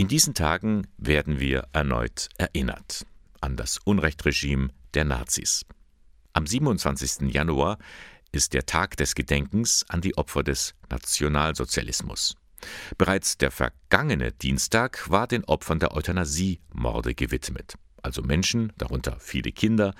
In 0.00 0.08
diesen 0.08 0.32
Tagen 0.32 0.86
werden 0.96 1.40
wir 1.40 1.68
erneut 1.74 2.30
erinnert 2.38 3.04
an 3.42 3.56
das 3.56 3.76
Unrechtregime 3.84 4.70
der 4.94 5.04
Nazis. 5.04 5.66
Am 6.32 6.46
27. 6.46 7.30
Januar 7.30 7.76
ist 8.32 8.54
der 8.54 8.64
Tag 8.64 8.96
des 8.96 9.14
Gedenkens 9.14 9.84
an 9.90 10.00
die 10.00 10.16
Opfer 10.16 10.42
des 10.42 10.74
Nationalsozialismus. 10.88 12.34
Bereits 12.96 13.36
der 13.36 13.50
vergangene 13.50 14.32
Dienstag 14.32 15.10
war 15.10 15.26
den 15.26 15.44
Opfern 15.44 15.80
der 15.80 15.94
Euthanasie-Morde 15.94 17.14
gewidmet, 17.14 17.74
also 18.02 18.22
Menschen, 18.22 18.72
darunter 18.78 19.20
viele 19.20 19.52
Kinder, 19.52 19.92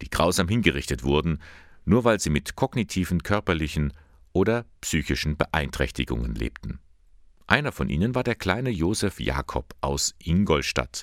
die 0.00 0.10
grausam 0.10 0.46
hingerichtet 0.46 1.02
wurden, 1.02 1.42
nur 1.84 2.04
weil 2.04 2.20
sie 2.20 2.30
mit 2.30 2.54
kognitiven, 2.54 3.24
körperlichen 3.24 3.94
oder 4.32 4.64
psychischen 4.80 5.36
Beeinträchtigungen 5.36 6.36
lebten. 6.36 6.78
Einer 7.50 7.72
von 7.72 7.88
ihnen 7.88 8.14
war 8.14 8.22
der 8.22 8.36
kleine 8.36 8.70
Josef 8.70 9.18
Jakob 9.18 9.74
aus 9.80 10.14
Ingolstadt. 10.22 11.02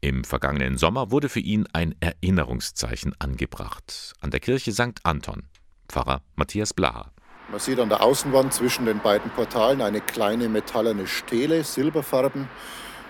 Im 0.00 0.24
vergangenen 0.24 0.78
Sommer 0.78 1.10
wurde 1.10 1.28
für 1.28 1.40
ihn 1.40 1.68
ein 1.74 1.94
Erinnerungszeichen 2.00 3.14
angebracht 3.18 4.14
an 4.22 4.30
der 4.30 4.40
Kirche 4.40 4.72
St. 4.72 5.00
Anton. 5.02 5.42
Pfarrer 5.86 6.22
Matthias 6.34 6.72
Blaha. 6.72 7.12
Man 7.50 7.60
sieht 7.60 7.78
an 7.78 7.90
der 7.90 8.02
Außenwand 8.02 8.54
zwischen 8.54 8.86
den 8.86 9.00
beiden 9.00 9.30
Portalen 9.32 9.82
eine 9.82 10.00
kleine 10.00 10.48
metallene 10.48 11.06
Stele, 11.06 11.62
silberfarben, 11.62 12.48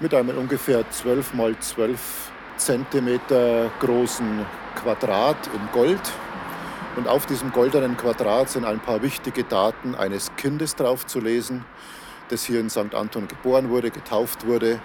mit 0.01 0.13
einem 0.13 0.37
ungefähr 0.37 0.91
12 0.91 1.35
mal 1.35 1.57
12 1.57 2.33
Zentimeter 2.57 3.71
großen 3.79 4.45
Quadrat 4.75 5.47
in 5.55 5.69
Gold. 5.73 6.03
Und 6.97 7.07
auf 7.07 7.27
diesem 7.27 7.53
goldenen 7.53 7.97
Quadrat 7.97 8.51
sind 8.51 8.65
ein 8.65 8.81
paar 8.81 9.03
wichtige 9.03 9.45
Daten 9.45 9.95
eines 9.95 10.35
Kindes 10.35 10.75
drauf 10.75 11.07
zu 11.07 11.21
lesen, 11.21 11.65
das 12.29 12.45
hier 12.45 12.61
in 12.61 12.71
St. 12.71 12.95
Anton 12.95 13.29
geboren 13.29 13.71
wurde, 13.71 13.91
getauft 13.91 14.47
wurde 14.47 14.81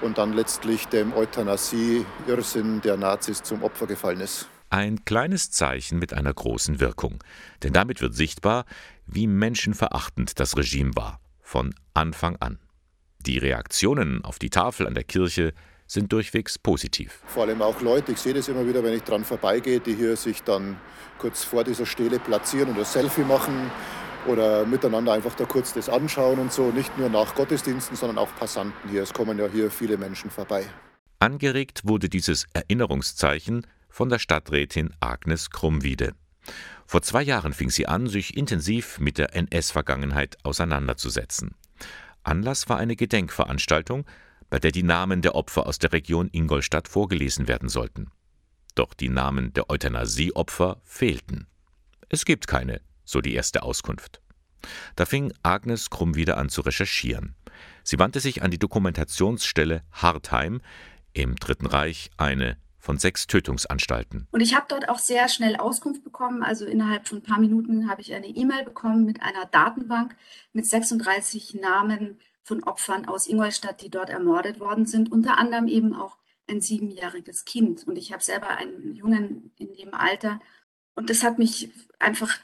und 0.00 0.18
dann 0.18 0.32
letztlich 0.32 0.86
dem 0.86 1.12
Euthanasie-Irrsinn 1.12 2.80
der 2.80 2.96
Nazis 2.96 3.42
zum 3.42 3.62
Opfer 3.62 3.86
gefallen 3.86 4.20
ist. 4.20 4.48
Ein 4.70 5.04
kleines 5.04 5.50
Zeichen 5.50 5.98
mit 5.98 6.14
einer 6.14 6.32
großen 6.32 6.80
Wirkung, 6.80 7.22
denn 7.62 7.72
damit 7.72 8.00
wird 8.00 8.14
sichtbar, 8.14 8.64
wie 9.06 9.26
menschenverachtend 9.26 10.40
das 10.40 10.56
Regime 10.56 10.92
war, 10.94 11.20
von 11.40 11.74
Anfang 11.94 12.36
an. 12.36 12.58
Die 13.18 13.38
Reaktionen 13.38 14.24
auf 14.24 14.38
die 14.38 14.50
Tafel 14.50 14.86
an 14.86 14.94
der 14.94 15.04
Kirche 15.04 15.52
sind 15.86 16.10
durchwegs 16.10 16.58
positiv. 16.58 17.20
Vor 17.26 17.44
allem 17.44 17.60
auch 17.60 17.80
Leute, 17.82 18.12
ich 18.12 18.18
sehe 18.18 18.32
das 18.32 18.48
immer 18.48 18.66
wieder, 18.66 18.82
wenn 18.82 18.94
ich 18.94 19.02
dran 19.02 19.24
vorbeigehe, 19.24 19.78
die 19.78 19.94
hier 19.94 20.16
sich 20.16 20.42
dann 20.42 20.78
kurz 21.18 21.44
vor 21.44 21.64
dieser 21.64 21.84
Stele 21.84 22.18
platzieren 22.18 22.70
und 22.70 22.78
ein 22.78 22.84
Selfie 22.84 23.24
machen 23.24 23.70
oder 24.26 24.66
miteinander 24.66 25.12
einfach 25.12 25.34
da 25.34 25.44
kurz 25.44 25.72
das 25.72 25.88
anschauen 25.88 26.38
und 26.38 26.52
so. 26.52 26.70
Nicht 26.70 26.96
nur 26.98 27.08
nach 27.08 27.34
Gottesdiensten, 27.34 27.96
sondern 27.96 28.18
auch 28.18 28.34
Passanten 28.36 28.90
hier. 28.90 29.02
Es 29.02 29.12
kommen 29.12 29.38
ja 29.38 29.46
hier 29.48 29.70
viele 29.70 29.96
Menschen 29.96 30.30
vorbei. 30.30 30.64
Angeregt 31.18 31.82
wurde 31.84 32.08
dieses 32.08 32.46
Erinnerungszeichen 32.52 33.66
von 33.88 34.08
der 34.08 34.18
Stadträtin 34.18 34.94
Agnes 35.00 35.50
Krummwiede. 35.50 36.14
Vor 36.86 37.02
zwei 37.02 37.22
Jahren 37.22 37.52
fing 37.52 37.70
sie 37.70 37.86
an, 37.86 38.06
sich 38.06 38.36
intensiv 38.36 38.98
mit 38.98 39.18
der 39.18 39.34
NS-Vergangenheit 39.34 40.36
auseinanderzusetzen. 40.42 41.54
Anlass 42.24 42.68
war 42.68 42.78
eine 42.78 42.96
Gedenkveranstaltung, 42.96 44.04
bei 44.50 44.58
der 44.58 44.72
die 44.72 44.82
Namen 44.82 45.22
der 45.22 45.34
Opfer 45.34 45.66
aus 45.66 45.78
der 45.78 45.92
Region 45.92 46.28
Ingolstadt 46.32 46.88
vorgelesen 46.88 47.48
werden 47.48 47.68
sollten. 47.68 48.10
Doch 48.74 48.94
die 48.94 49.08
Namen 49.08 49.52
der 49.54 49.70
Euthanasieopfer 49.70 50.80
fehlten. 50.84 51.46
Es 52.08 52.24
gibt 52.24 52.46
keine, 52.46 52.80
so 53.12 53.20
die 53.20 53.34
erste 53.34 53.62
Auskunft. 53.62 54.20
Da 54.96 55.04
fing 55.04 55.32
Agnes 55.42 55.90
Krumm 55.90 56.14
wieder 56.14 56.36
an 56.38 56.48
zu 56.48 56.62
recherchieren. 56.62 57.34
Sie 57.84 57.98
wandte 57.98 58.20
sich 58.20 58.42
an 58.42 58.50
die 58.50 58.58
Dokumentationsstelle 58.58 59.82
Hartheim, 59.92 60.60
im 61.12 61.36
Dritten 61.36 61.66
Reich 61.66 62.10
eine 62.16 62.56
von 62.78 62.98
sechs 62.98 63.28
Tötungsanstalten. 63.28 64.26
Und 64.32 64.40
ich 64.40 64.56
habe 64.56 64.66
dort 64.68 64.88
auch 64.88 64.98
sehr 64.98 65.28
schnell 65.28 65.56
Auskunft 65.56 66.02
bekommen. 66.02 66.42
Also 66.42 66.64
innerhalb 66.64 67.06
von 67.06 67.18
ein 67.18 67.22
paar 67.22 67.38
Minuten 67.38 67.88
habe 67.88 68.00
ich 68.00 68.12
eine 68.12 68.26
E-Mail 68.26 68.64
bekommen 68.64 69.04
mit 69.04 69.22
einer 69.22 69.46
Datenbank 69.46 70.16
mit 70.52 70.66
36 70.66 71.54
Namen 71.54 72.18
von 72.42 72.64
Opfern 72.64 73.06
aus 73.06 73.28
Ingolstadt, 73.28 73.82
die 73.82 73.90
dort 73.90 74.10
ermordet 74.10 74.58
worden 74.58 74.86
sind. 74.86 75.12
Unter 75.12 75.38
anderem 75.38 75.68
eben 75.68 75.94
auch 75.94 76.16
ein 76.48 76.60
siebenjähriges 76.60 77.44
Kind. 77.44 77.86
Und 77.86 77.96
ich 77.96 78.12
habe 78.12 78.22
selber 78.22 78.48
einen 78.48 78.96
Jungen 78.96 79.52
in 79.58 79.74
dem 79.74 79.94
Alter. 79.94 80.40
Und 80.96 81.08
das 81.08 81.22
hat 81.22 81.38
mich 81.38 81.70
einfach 82.00 82.36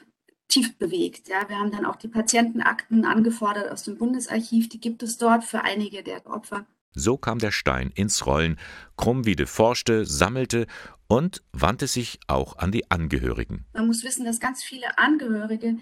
tief 0.49 0.77
bewegt. 0.77 1.29
Ja, 1.29 1.47
wir 1.47 1.57
haben 1.57 1.71
dann 1.71 1.85
auch 1.85 1.95
die 1.95 2.07
Patientenakten 2.07 3.05
angefordert 3.05 3.71
aus 3.71 3.83
dem 3.83 3.97
Bundesarchiv. 3.97 4.67
Die 4.67 4.81
gibt 4.81 5.01
es 5.03 5.17
dort 5.17 5.43
für 5.43 5.61
einige 5.61 6.03
der 6.03 6.25
Opfer. 6.25 6.65
So 6.93 7.17
kam 7.17 7.39
der 7.39 7.51
Stein 7.51 7.91
ins 7.95 8.25
Rollen. 8.25 8.59
Krummwiede 8.97 9.47
forschte, 9.47 10.05
sammelte 10.05 10.67
und 11.07 11.43
wandte 11.53 11.87
sich 11.87 12.19
auch 12.27 12.57
an 12.57 12.71
die 12.71 12.89
Angehörigen. 12.91 13.65
Man 13.73 13.87
muss 13.87 14.03
wissen, 14.03 14.25
dass 14.25 14.39
ganz 14.39 14.63
viele 14.63 14.97
Angehörige 14.97 15.77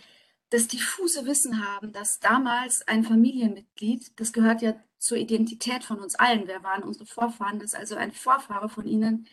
das 0.50 0.68
diffuse 0.68 1.26
Wissen 1.26 1.66
haben, 1.66 1.92
dass 1.92 2.20
damals 2.20 2.88
ein 2.88 3.04
Familienmitglied, 3.04 4.20
das 4.20 4.32
gehört 4.32 4.62
ja 4.62 4.76
zur 4.98 5.18
Identität 5.18 5.84
von 5.84 6.00
uns 6.00 6.16
allen, 6.16 6.48
wer 6.48 6.64
waren 6.64 6.84
unsere 6.84 7.06
Vorfahren, 7.06 7.60
dass 7.60 7.76
also 7.76 7.96
ein 7.96 8.12
Vorfahre 8.12 8.70
von 8.70 8.88
ihnen 8.88 9.28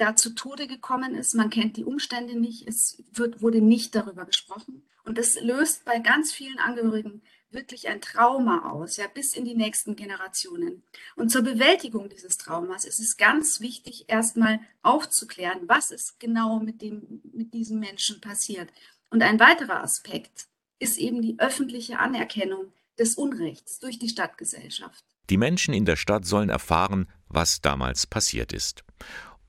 da 0.00 0.16
zu 0.16 0.34
Tode 0.34 0.66
gekommen 0.66 1.14
ist. 1.14 1.34
Man 1.34 1.50
kennt 1.50 1.76
die 1.76 1.84
Umstände 1.84 2.38
nicht, 2.38 2.66
es 2.66 3.02
wird, 3.12 3.42
wurde 3.42 3.60
nicht 3.60 3.94
darüber 3.94 4.24
gesprochen. 4.24 4.82
Und 5.04 5.18
das 5.18 5.40
löst 5.40 5.84
bei 5.84 5.98
ganz 5.98 6.32
vielen 6.32 6.58
Angehörigen 6.58 7.22
wirklich 7.50 7.88
ein 7.88 8.00
Trauma 8.00 8.70
aus, 8.70 8.96
ja, 8.96 9.06
bis 9.08 9.34
in 9.34 9.44
die 9.44 9.54
nächsten 9.54 9.96
Generationen. 9.96 10.82
Und 11.16 11.30
zur 11.30 11.42
Bewältigung 11.42 12.08
dieses 12.08 12.38
Traumas 12.38 12.84
ist 12.84 13.00
es 13.00 13.16
ganz 13.16 13.60
wichtig, 13.60 14.04
erstmal 14.08 14.60
aufzuklären, 14.82 15.62
was 15.66 15.90
ist 15.90 16.20
genau 16.20 16.60
mit 16.60 16.80
dem, 16.80 17.20
mit 17.32 17.52
diesem 17.52 17.80
Menschen 17.80 18.20
passiert. 18.20 18.70
Und 19.10 19.22
ein 19.22 19.40
weiterer 19.40 19.82
Aspekt 19.82 20.46
ist 20.78 20.96
eben 20.96 21.22
die 21.22 21.38
öffentliche 21.38 21.98
Anerkennung 21.98 22.72
des 22.98 23.16
Unrechts 23.16 23.80
durch 23.80 23.98
die 23.98 24.08
Stadtgesellschaft. 24.08 25.04
Die 25.28 25.36
Menschen 25.36 25.74
in 25.74 25.84
der 25.84 25.96
Stadt 25.96 26.24
sollen 26.24 26.50
erfahren, 26.50 27.08
was 27.28 27.60
damals 27.60 28.06
passiert 28.06 28.52
ist. 28.52 28.84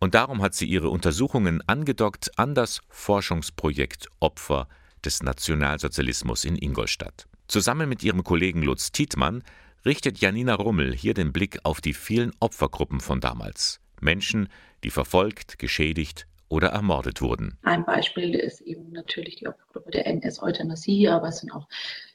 Und 0.02 0.16
darum 0.16 0.42
hat 0.42 0.56
sie 0.56 0.66
ihre 0.66 0.90
Untersuchungen 0.90 1.62
angedockt 1.68 2.32
an 2.40 2.56
das 2.56 2.82
Forschungsprojekt 2.90 4.08
Opfer 4.20 4.68
des 5.06 5.22
Nationalsozialismus 5.22 6.44
in 6.44 6.56
Ingolstadt. 6.56 7.28
Zusammen 7.48 7.88
mit 7.88 8.04
ihrem 8.04 8.24
Kollegen 8.24 8.64
Lutz 8.64 8.92
Tietmann 8.92 9.44
richtet 9.86 10.18
Janina 10.18 10.56
Rummel 10.56 10.92
hier 10.96 11.14
den 11.14 11.32
Blick 11.32 11.60
auf 11.64 11.82
die 11.82 11.94
vielen 11.94 12.32
Opfergruppen 12.40 13.00
von 13.00 13.20
damals. 13.20 13.80
Menschen, 14.00 14.50
die 14.84 14.90
verfolgt, 14.90 15.60
geschädigt 15.60 16.26
oder 16.50 16.70
ermordet 16.70 17.22
wurden. 17.22 17.60
Ein 17.62 17.86
Beispiel 17.86 18.34
ist 18.34 18.62
eben 18.62 18.92
natürlich 18.92 19.36
die 19.36 19.48
Opfergruppe 19.48 19.92
der 19.92 20.08
NS-Euthanasie, 20.08 21.10
aber 21.10 21.28
es 21.28 21.38
sind 21.42 21.52
auch 21.52 21.68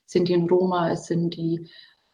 sind 0.06 0.28
die 0.28 0.34
Roma, 0.34 0.90
es 0.90 1.06
sind 1.06 1.36
die 1.36 1.68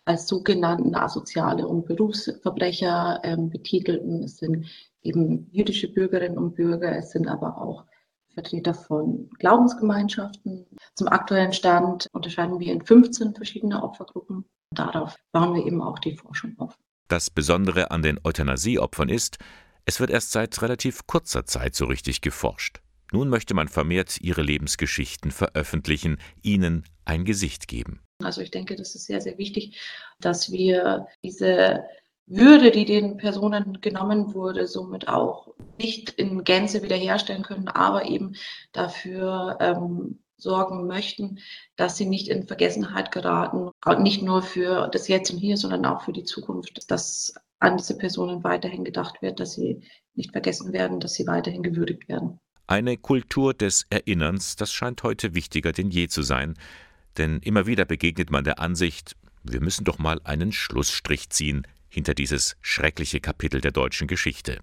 als 0.05 0.27
sogenannten 0.27 0.95
asoziale 0.95 1.67
und 1.67 1.87
Berufsverbrecher 1.87 3.21
ähm, 3.25 3.49
betitelten, 3.49 4.25
es 4.25 4.37
sind 4.37 4.67
eben 5.03 5.49
jüdische 5.51 5.93
Bürgerinnen 5.93 6.39
und 6.39 6.55
Bürger, 6.55 6.97
es 6.97 7.11
sind 7.11 7.29
aber 7.29 7.61
auch 7.61 7.85
Vertreter 8.35 8.75
von 8.75 9.29
Glaubensgemeinschaften. 9.39 10.67
Zum 10.95 11.09
aktuellen 11.09 11.53
Stand 11.53 12.09
unterscheiden 12.13 12.61
wir 12.61 12.73
in 12.73 12.85
15 12.85 13.35
verschiedene 13.35 13.83
Opfergruppen. 13.83 14.45
Darauf 14.71 15.17
bauen 15.33 15.55
wir 15.55 15.67
eben 15.67 15.83
auch 15.83 15.99
die 15.99 16.17
Forschung 16.17 16.55
auf. 16.59 16.79
Das 17.09 17.31
Besondere 17.31 17.91
an 17.91 18.03
den 18.03 18.19
Euthanasieopfern 18.25 19.11
ist, 19.11 19.37
es 19.85 20.01
wird 20.01 20.11
erst 20.11 20.33
seit 20.33 20.63
relativ 20.63 21.07
kurzer 21.07 21.45
Zeit 21.45 21.75
so 21.75 21.85
richtig 21.85 22.21
geforscht. 22.21 22.81
Nun 23.13 23.29
möchte 23.29 23.53
man 23.53 23.69
vermehrt 23.69 24.19
ihre 24.23 24.41
Lebensgeschichten 24.41 25.31
veröffentlichen, 25.31 26.19
ihnen 26.43 26.85
ein 27.05 27.25
Gesicht 27.25 27.69
geben. 27.69 28.01
Also 28.23 28.41
ich 28.41 28.51
denke, 28.51 28.77
das 28.77 28.95
ist 28.95 29.07
sehr, 29.07 29.21
sehr 29.21 29.37
wichtig, 29.37 29.79
dass 30.21 30.51
wir 30.51 31.07
diese 31.23 31.85
würde, 32.27 32.71
die 32.71 32.85
den 32.85 33.17
Personen 33.17 33.81
genommen 33.81 34.35
wurde, 34.35 34.67
somit 34.67 35.09
auch 35.09 35.55
nicht 35.79 36.11
in 36.11 36.45
Gänze 36.45 36.83
wiederherstellen 36.83 37.43
können, 37.43 37.69
aber 37.69 38.07
eben 38.07 38.35
dafür 38.73 39.59
ähm, 39.61 40.21
sorgen 40.37 40.87
möchten, 40.87 41.39
dass 41.77 41.97
sie 41.97 42.07
nicht 42.07 42.29
in 42.29 42.47
Vergessenheit 42.47 43.13
geraten, 43.13 43.71
nicht 43.99 44.23
nur 44.23 44.43
für 44.43 44.89
das 44.89 45.09
Jetzt 45.09 45.31
und 45.31 45.39
Hier, 45.39 45.57
sondern 45.57 45.85
auch 45.85 46.03
für 46.03 46.13
die 46.13 46.25
Zukunft, 46.25 46.91
dass 46.91 47.35
an 47.61 47.77
diese 47.77 47.97
Personen 47.97 48.43
weiterhin 48.43 48.85
gedacht 48.85 49.23
wird, 49.23 49.39
dass 49.39 49.55
sie 49.55 49.83
nicht 50.15 50.33
vergessen 50.33 50.73
werden, 50.73 51.01
dass 51.01 51.15
sie 51.15 51.27
weiterhin 51.27 51.63
gewürdigt 51.63 52.09
werden. 52.09 52.41
Eine 52.67 52.97
Kultur 52.97 53.55
des 53.55 53.87
Erinnerns, 53.91 54.57
das 54.57 54.73
scheint 54.73 55.03
heute 55.03 55.35
wichtiger 55.35 55.73
denn 55.73 55.91
je 55.91 56.09
zu 56.09 56.23
sein, 56.23 56.55
denn 57.19 57.39
immer 57.41 57.67
wieder 57.67 57.85
begegnet 57.85 58.31
man 58.31 58.45
der 58.45 58.59
Ansicht, 58.59 59.17
wir 59.45 59.61
müssen 59.61 59.85
doch 59.85 59.99
mal 59.99 60.21
einen 60.25 60.53
Schlussstrich 60.53 61.31
ziehen 61.31 61.67
hinter 61.93 62.15
dieses 62.15 62.57
schreckliche 62.63 63.21
Kapitel 63.21 63.61
der 63.61 63.71
deutschen 63.71 64.09
Geschichte. 64.09 64.61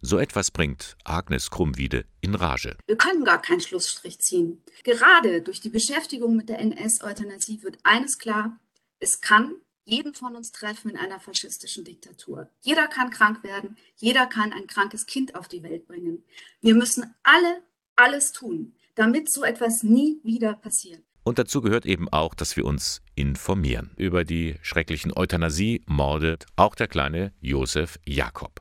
So 0.00 0.18
etwas 0.18 0.50
bringt 0.50 0.96
Agnes 1.04 1.50
Krummwiede 1.50 2.06
in 2.20 2.34
Rage. 2.34 2.76
Wir 2.86 2.96
können 2.96 3.24
gar 3.24 3.42
keinen 3.42 3.60
Schlussstrich 3.60 4.20
ziehen. 4.20 4.62
Gerade 4.84 5.42
durch 5.42 5.60
die 5.60 5.68
Beschäftigung 5.68 6.36
mit 6.36 6.48
der 6.48 6.60
NS-Euthanasie 6.60 7.62
wird 7.62 7.78
eines 7.82 8.18
klar, 8.18 8.58
es 9.00 9.20
kann 9.20 9.56
jeden 9.84 10.14
von 10.14 10.36
uns 10.36 10.52
treffen 10.52 10.90
in 10.90 10.96
einer 10.96 11.18
faschistischen 11.18 11.84
Diktatur. 11.84 12.48
Jeder 12.60 12.86
kann 12.86 13.10
krank 13.10 13.42
werden, 13.42 13.76
jeder 13.96 14.26
kann 14.26 14.52
ein 14.52 14.68
krankes 14.68 15.06
Kind 15.06 15.34
auf 15.34 15.48
die 15.48 15.64
Welt 15.64 15.86
bringen. 15.86 16.22
Wir 16.60 16.74
müssen 16.74 17.14
alle 17.24 17.62
alles 17.96 18.32
tun, 18.32 18.74
damit 18.94 19.30
so 19.30 19.42
etwas 19.42 19.82
nie 19.82 20.20
wieder 20.22 20.54
passiert. 20.54 21.02
Und 21.30 21.38
dazu 21.38 21.60
gehört 21.60 21.86
eben 21.86 22.08
auch, 22.08 22.34
dass 22.34 22.56
wir 22.56 22.64
uns 22.64 23.02
informieren 23.14 23.92
über 23.94 24.24
die 24.24 24.56
schrecklichen 24.62 25.16
Euthanasie-Morde, 25.16 26.38
auch 26.56 26.74
der 26.74 26.88
kleine 26.88 27.32
Josef 27.40 28.00
Jakob. 28.04 28.60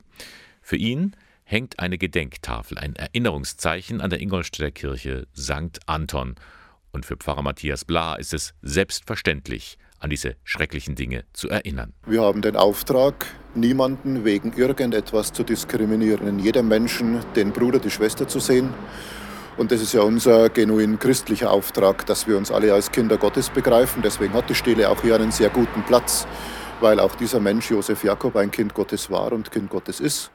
Für 0.62 0.76
ihn 0.76 1.16
hängt 1.46 1.80
eine 1.80 1.98
Gedenktafel, 1.98 2.78
ein 2.78 2.96
Erinnerungszeichen 2.96 4.02
an 4.02 4.12
der 4.12 4.22
Ingolstädter 4.22 4.70
Kirche 4.70 5.26
St. 5.36 5.80
Anton. 5.88 6.36
Und 6.92 7.08
für 7.08 7.18
Pfarrer 7.18 7.42
Matthias 7.42 7.86
Bla 7.86 8.14
ist 8.18 8.36
es 8.36 8.54
selbstverständlich, 8.62 9.80
an 9.98 10.12
diese 10.12 10.36
schrecklichen 10.44 10.94
Dinge 10.94 11.24
zu 11.34 11.50
erinnern. 11.50 11.94
Wir 12.06 12.22
haben 12.22 12.44
den 12.44 12.56
Auftrag, 12.56 13.26
niemanden 13.56 14.26
wegen 14.26 14.54
irgendetwas 14.54 15.34
zu 15.34 15.44
diskriminieren, 15.44 16.28
in 16.28 16.38
jedem 16.38 16.68
Menschen 16.68 17.22
den 17.36 17.52
Bruder, 17.52 17.80
die 17.80 17.90
Schwester 17.90 18.28
zu 18.28 18.40
sehen. 18.40 18.76
Und 19.60 19.74
das 19.74 19.82
ist 19.82 19.92
ja 19.92 20.04
unser 20.04 20.48
genuin 20.48 21.00
christlicher 21.00 21.52
Auftrag, 21.52 22.06
dass 22.06 22.28
wir 22.28 22.38
uns 22.38 22.50
alle 22.50 22.74
als 22.74 22.94
Kinder 22.94 23.18
Gottes 23.18 23.50
begreifen. 23.50 24.02
Deswegen 24.02 24.34
hat 24.34 24.50
die 24.50 24.56
Stele 24.56 24.90
auch 24.90 25.02
hier 25.02 25.16
einen 25.16 25.34
sehr 25.34 25.50
guten 25.50 25.84
Platz, 25.84 26.26
weil 26.80 26.98
auch 26.98 27.14
dieser 27.16 27.42
Mensch, 27.42 27.70
Josef 27.70 28.06
Jakob, 28.06 28.38
ein 28.38 28.52
Kind 28.52 28.74
Gottes 28.74 29.12
war 29.12 29.34
und 29.34 29.52
Kind 29.52 29.70
Gottes 29.70 30.00
ist. 30.00 30.32